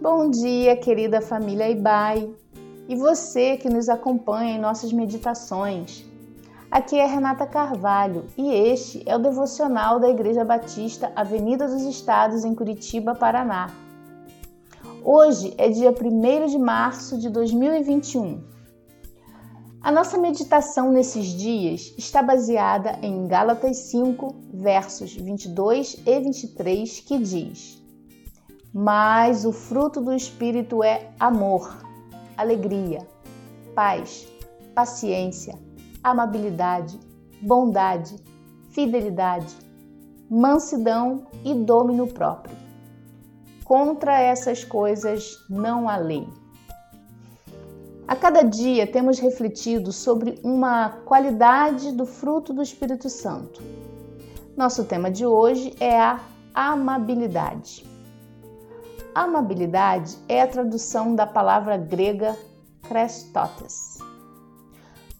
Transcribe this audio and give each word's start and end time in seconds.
Bom 0.00 0.30
dia, 0.30 0.76
querida 0.76 1.20
família 1.20 1.68
Ibai, 1.68 2.30
e 2.88 2.94
você 2.94 3.56
que 3.56 3.68
nos 3.68 3.88
acompanha 3.88 4.54
em 4.54 4.60
nossas 4.60 4.92
meditações. 4.92 6.04
Aqui 6.70 6.96
é 6.96 7.04
Renata 7.04 7.44
Carvalho 7.44 8.26
e 8.36 8.48
este 8.48 9.02
é 9.04 9.16
o 9.16 9.18
devocional 9.18 9.98
da 9.98 10.08
Igreja 10.08 10.44
Batista 10.44 11.10
Avenida 11.16 11.66
dos 11.66 11.82
Estados, 11.82 12.44
em 12.44 12.54
Curitiba, 12.54 13.12
Paraná. 13.12 13.70
Hoje 15.04 15.52
é 15.58 15.68
dia 15.68 15.90
1 15.90 16.46
de 16.46 16.58
março 16.58 17.18
de 17.18 17.28
2021. 17.28 18.40
A 19.88 19.90
nossa 19.90 20.18
meditação 20.18 20.92
nesses 20.92 21.28
dias 21.28 21.94
está 21.96 22.22
baseada 22.22 22.98
em 23.00 23.26
Gálatas 23.26 23.78
5, 23.90 24.36
versos 24.52 25.16
22 25.16 26.02
e 26.04 26.20
23, 26.20 27.00
que 27.00 27.18
diz 27.18 27.82
mas 28.70 29.46
o 29.46 29.50
fruto 29.50 30.02
do 30.02 30.12
Espírito 30.12 30.84
é 30.84 31.08
amor, 31.18 31.74
alegria, 32.36 32.98
paz, 33.74 34.28
paciência, 34.74 35.58
amabilidade, 36.04 37.00
bondade, 37.40 38.14
fidelidade, 38.68 39.56
mansidão 40.28 41.26
e 41.42 41.54
domínio 41.54 42.08
próprio. 42.08 42.54
Contra 43.64 44.20
essas 44.20 44.62
coisas 44.64 45.38
não 45.48 45.88
há 45.88 45.96
lei. 45.96 46.28
A 48.08 48.16
cada 48.16 48.42
dia 48.42 48.86
temos 48.86 49.18
refletido 49.18 49.92
sobre 49.92 50.40
uma 50.42 50.88
qualidade 51.04 51.92
do 51.92 52.06
fruto 52.06 52.54
do 52.54 52.62
Espírito 52.62 53.10
Santo. 53.10 53.62
Nosso 54.56 54.86
tema 54.86 55.10
de 55.10 55.26
hoje 55.26 55.74
é 55.78 56.00
a 56.00 56.18
amabilidade. 56.54 57.86
Amabilidade 59.14 60.16
é 60.26 60.40
a 60.40 60.46
tradução 60.46 61.14
da 61.14 61.26
palavra 61.26 61.76
grega 61.76 62.34
krestotes. 62.88 63.98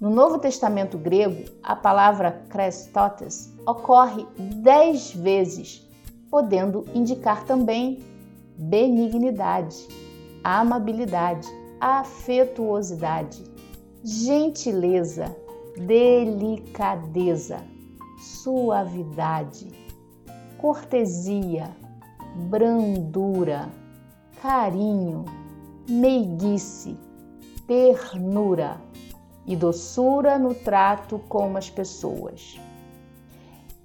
No 0.00 0.08
Novo 0.08 0.38
Testamento 0.38 0.96
grego, 0.96 1.44
a 1.62 1.76
palavra 1.76 2.42
krestotes 2.48 3.52
ocorre 3.66 4.26
dez 4.38 5.12
vezes, 5.12 5.86
podendo 6.30 6.86
indicar 6.94 7.44
também 7.44 8.02
benignidade, 8.56 9.76
amabilidade, 10.42 11.57
afetuosidade, 11.80 13.44
gentileza, 14.02 15.36
delicadeza, 15.76 17.62
suavidade, 18.18 19.72
cortesia, 20.58 21.74
brandura 22.48 23.68
carinho, 24.40 25.24
meiguice, 25.88 26.96
ternura 27.66 28.80
e 29.46 29.56
doçura 29.56 30.38
no 30.38 30.54
trato 30.54 31.18
com 31.28 31.56
as 31.56 31.68
pessoas. 31.68 32.58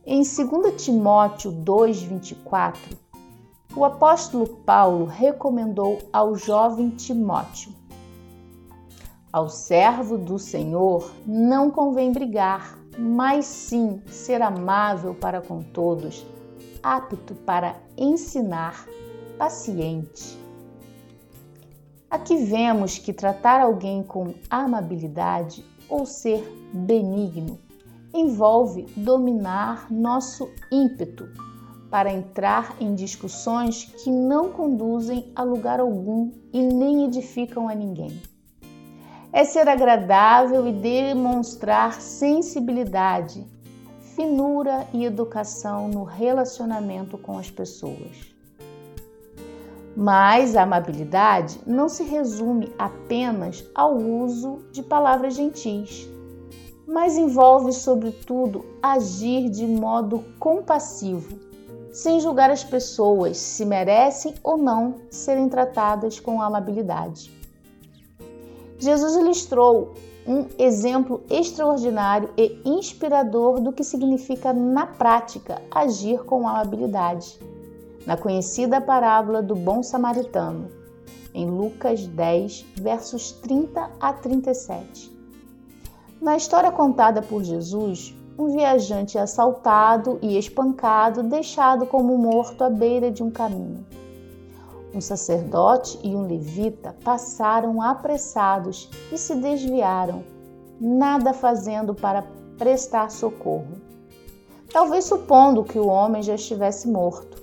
Em 0.06 0.22
2 0.22 0.84
Timóteo 0.84 1.52
2,24, 1.52 2.76
o 3.76 3.84
apóstolo 3.84 4.48
Paulo 4.48 5.06
recomendou 5.06 5.98
ao 6.12 6.36
jovem 6.36 6.90
Timóteo: 6.92 7.74
Ao 9.34 9.50
servo 9.50 10.18
do 10.18 10.40
Senhor 10.40 11.12
não 11.26 11.70
convém 11.70 12.14
brigar, 12.14 12.80
mas 12.98 13.46
sim 13.46 14.02
ser 14.06 14.42
amável 14.42 15.14
para 15.16 15.42
com 15.42 15.62
todos, 15.62 16.26
apto 16.82 17.34
para 17.34 17.76
ensinar, 17.98 18.88
paciente 19.38 20.44
Aqui 22.14 22.36
vemos 22.36 23.00
que 23.00 23.12
tratar 23.12 23.60
alguém 23.60 24.04
com 24.04 24.36
amabilidade 24.48 25.66
ou 25.90 26.06
ser 26.06 26.48
benigno 26.72 27.58
envolve 28.14 28.84
dominar 28.96 29.92
nosso 29.92 30.48
ímpeto 30.72 31.28
para 31.90 32.14
entrar 32.14 32.78
em 32.80 32.94
discussões 32.94 33.86
que 33.86 34.12
não 34.12 34.52
conduzem 34.52 35.32
a 35.36 35.42
lugar 35.42 35.80
algum 35.80 36.32
e 36.54 36.62
nem 36.62 37.06
edificam 37.06 37.68
a 37.68 37.74
ninguém. 37.74 38.22
É 39.36 39.44
ser 39.44 39.68
agradável 39.68 40.68
e 40.68 40.72
demonstrar 40.72 42.00
sensibilidade, 42.00 43.44
finura 44.16 44.88
e 44.94 45.04
educação 45.04 45.88
no 45.88 46.04
relacionamento 46.04 47.18
com 47.18 47.40
as 47.40 47.50
pessoas. 47.50 48.32
Mas 49.98 50.56
a 50.56 50.62
amabilidade 50.62 51.60
não 51.66 51.90
se 51.90 52.04
resume 52.04 52.72
apenas 52.78 53.66
ao 53.74 53.98
uso 53.98 54.60
de 54.72 54.84
palavras 54.84 55.34
gentis, 55.34 56.08
mas 56.88 57.18
envolve, 57.18 57.74
sobretudo, 57.74 58.64
agir 58.84 59.50
de 59.50 59.66
modo 59.66 60.24
compassivo, 60.38 61.40
sem 61.92 62.20
julgar 62.20 62.52
as 62.52 62.64
pessoas 62.64 63.38
se 63.38 63.66
merecem 63.66 64.36
ou 64.44 64.58
não 64.58 65.02
serem 65.10 65.50
tratadas 65.50 66.20
com 66.20 66.40
amabilidade. 66.40 67.43
Jesus 68.84 69.16
ilustrou 69.16 69.94
um 70.28 70.46
exemplo 70.60 71.24
extraordinário 71.30 72.30
e 72.38 72.60
inspirador 72.66 73.62
do 73.62 73.72
que 73.72 73.84
significa 73.84 74.52
na 74.52 74.86
prática 74.86 75.62
agir 75.72 76.24
com 76.26 76.46
amabilidade 76.46 77.40
na 78.06 78.18
conhecida 78.18 78.82
parábola 78.82 79.42
do 79.42 79.56
bom 79.56 79.82
samaritano, 79.82 80.68
em 81.34 81.50
Lucas 81.50 82.06
10, 82.06 82.66
versos 82.76 83.32
30 83.32 83.90
a 84.02 84.12
37. 84.12 85.10
Na 86.22 86.36
história 86.36 86.70
contada 86.70 87.22
por 87.22 87.42
Jesus, 87.42 88.14
um 88.38 88.50
viajante 88.50 89.18
é 89.18 89.22
assaltado 89.22 90.20
e 90.22 90.38
espancado, 90.38 91.24
deixado 91.24 91.86
como 91.86 92.18
morto 92.18 92.66
à 92.66 92.70
beira 92.70 93.10
de 93.10 93.24
um 93.24 93.32
caminho. 93.32 93.86
Um 94.94 95.02
sacerdote 95.02 96.00
e 96.04 96.16
um 96.16 96.28
levita 96.28 96.96
passaram 97.04 97.82
apressados 97.82 98.90
e 99.12 99.18
se 99.18 99.34
desviaram, 99.36 100.24
nada 100.80 101.34
fazendo 101.34 101.96
para 101.96 102.24
prestar 102.58 103.10
socorro. 103.10 103.82
Talvez 104.72 105.06
supondo 105.06 105.64
que 105.64 105.80
o 105.80 105.88
homem 105.88 106.22
já 106.22 106.36
estivesse 106.36 106.88
morto. 106.88 107.42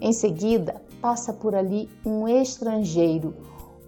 Em 0.00 0.12
seguida, 0.12 0.82
passa 1.00 1.32
por 1.32 1.54
ali 1.54 1.90
um 2.04 2.26
estrangeiro, 2.26 3.34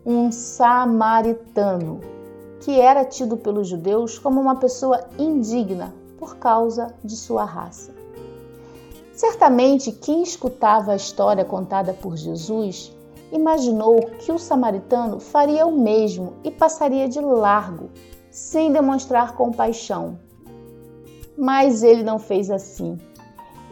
um 0.04 0.30
samaritano, 0.30 2.00
que 2.60 2.80
era 2.80 3.04
tido 3.04 3.36
pelos 3.36 3.68
judeus 3.68 4.18
como 4.18 4.40
uma 4.40 4.56
pessoa 4.56 5.08
indigna 5.18 5.94
por 6.18 6.36
causa 6.36 6.94
de 7.02 7.16
sua 7.16 7.44
raça. 7.44 7.97
Certamente, 9.18 9.90
quem 9.90 10.22
escutava 10.22 10.92
a 10.92 10.96
história 10.96 11.44
contada 11.44 11.92
por 11.92 12.16
Jesus 12.16 12.96
imaginou 13.32 13.96
que 14.20 14.30
o 14.30 14.38
samaritano 14.38 15.18
faria 15.18 15.66
o 15.66 15.76
mesmo 15.76 16.34
e 16.44 16.52
passaria 16.52 17.08
de 17.08 17.20
largo, 17.20 17.90
sem 18.30 18.70
demonstrar 18.70 19.34
compaixão. 19.34 20.20
Mas 21.36 21.82
ele 21.82 22.04
não 22.04 22.20
fez 22.20 22.48
assim. 22.48 22.96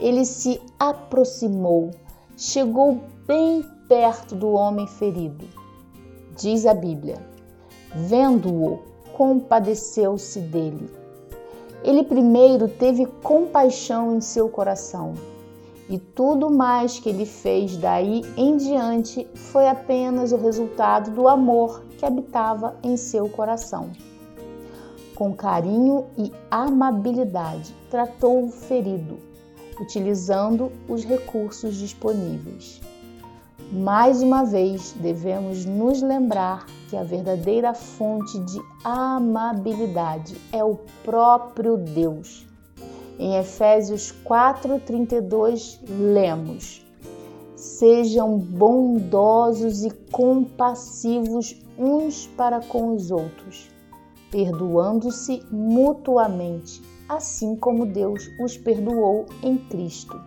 Ele 0.01 0.25
se 0.25 0.61
aproximou 0.81 1.93
chegou 2.37 3.01
bem 3.25 3.65
perto 3.89 4.34
do 4.34 4.51
homem 4.51 4.89
ferido. 4.89 5.45
Diz 6.37 6.67
a 6.67 6.75
Bíblia: 6.75 7.25
vendo-o, 7.95 8.81
compadeceu-se 9.13 10.41
dele. 10.41 10.91
Ele 11.84 12.03
primeiro 12.03 12.67
teve 12.67 13.07
compaixão 13.23 14.17
em 14.17 14.21
seu 14.21 14.49
coração, 14.49 15.15
e 15.89 15.99
tudo 15.99 16.51
mais 16.51 16.99
que 16.99 17.09
ele 17.09 17.25
fez 17.25 17.77
daí 17.77 18.22
em 18.37 18.57
diante 18.57 19.27
foi 19.34 19.69
apenas 19.69 20.33
o 20.33 20.37
resultado 20.37 21.10
do 21.13 21.28
amor 21.28 21.83
que 21.99 22.05
habitava 22.05 22.77
em 22.83 22.97
seu 22.97 23.28
coração. 23.28 23.91
Com 25.15 25.33
carinho 25.33 26.07
e 26.19 26.33
amabilidade, 26.51 27.75
tratou 27.91 28.45
o 28.45 28.51
ferido 28.51 29.19
utilizando 29.81 30.72
os 30.89 31.05
recursos 31.05 31.77
disponíveis. 31.77 32.81
Mais 33.72 34.22
uma 34.22 34.45
vez, 34.45 34.95
devemos 35.01 35.65
nos 35.65 36.01
lembrar 36.01 36.66
que 36.89 36.97
a 36.97 37.03
verdadeira 37.03 37.75
fonte 37.75 38.39
de 38.41 38.60
amabilidade 38.84 40.37
é 40.53 40.63
o 40.63 40.78
próprio 41.05 41.77
Deus. 41.77 42.47
Em 43.18 43.36
Efésios 43.36 44.13
4:32 44.24 45.80
lemos: 45.89 46.84
Sejam 47.54 48.39
bondosos 48.39 49.84
e 49.84 49.91
compassivos 50.10 51.57
uns 51.78 52.27
para 52.36 52.60
com 52.60 52.95
os 52.95 53.10
outros, 53.10 53.71
perdoando-se 54.30 55.42
mutuamente 55.51 56.83
assim 57.09 57.54
como 57.57 57.86
Deus 57.86 58.30
os 58.41 58.57
perdoou 58.57 59.27
em 59.42 59.57
Cristo. 59.57 60.21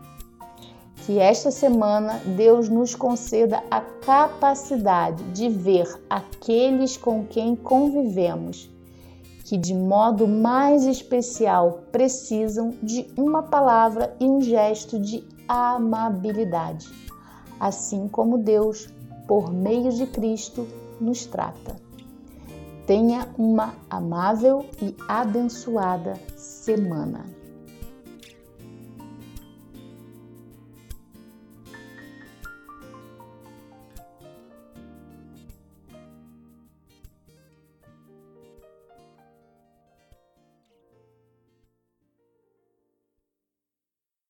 Que 1.06 1.20
esta 1.20 1.50
semana 1.50 2.20
Deus 2.38 2.70
nos 2.70 2.94
conceda 2.94 3.64
a 3.70 3.82
capacidade 3.82 5.24
de 5.32 5.50
ver 5.50 5.88
aqueles 6.10 6.98
com 6.98 7.26
quem 7.26 7.56
convivemos, 7.56 8.70
que 9.50 9.58
de 9.58 9.74
modo 9.74 10.28
mais 10.28 10.86
especial 10.86 11.80
precisam 11.92 12.72
de 12.84 13.12
uma 13.18 13.42
palavra 13.42 14.16
e 14.20 14.26
um 14.26 14.40
gesto 14.40 15.00
de 15.00 15.28
amabilidade, 15.48 16.88
assim 17.60 18.08
como 18.08 18.38
Deus, 18.38 18.94
por 19.28 19.52
meio 19.52 19.92
de 19.92 20.06
Cristo, 20.06 20.68
nos 21.02 21.26
trata. 21.26 21.76
Tenha 22.86 23.28
uma 23.40 23.74
amável 23.90 24.64
e 24.80 24.96
abençoada 25.08 26.14
semana. 26.38 27.39